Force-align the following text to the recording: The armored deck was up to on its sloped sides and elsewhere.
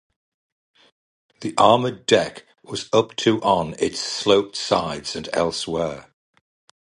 The 1.41 1.53
armored 1.59 2.07
deck 2.07 2.47
was 2.63 2.89
up 2.91 3.15
to 3.17 3.39
on 3.43 3.75
its 3.77 3.99
sloped 3.99 4.55
sides 4.55 5.15
and 5.15 5.29
elsewhere. 5.31 6.11